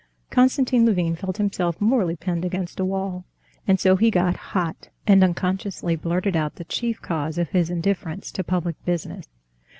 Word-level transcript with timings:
Konstantin 0.31 0.83
Levin 0.87 1.15
felt 1.15 1.37
himself 1.37 1.79
morally 1.79 2.15
pinned 2.15 2.43
against 2.43 2.79
a 2.79 2.83
wall, 2.85 3.23
and 3.67 3.79
so 3.79 3.95
he 3.95 4.09
got 4.09 4.35
hot, 4.35 4.89
and 5.05 5.23
unconsciously 5.23 5.95
blurted 5.95 6.35
out 6.35 6.55
the 6.55 6.63
chief 6.65 6.99
cause 7.03 7.37
of 7.37 7.49
his 7.49 7.69
indifference 7.69 8.31
to 8.31 8.43
public 8.43 8.83
business. 8.83 9.27